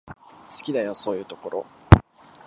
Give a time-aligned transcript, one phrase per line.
[0.07, 0.15] 好
[0.63, 1.65] きだよ、そういうところ。